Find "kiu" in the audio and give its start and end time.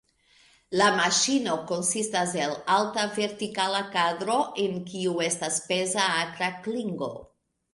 4.89-5.15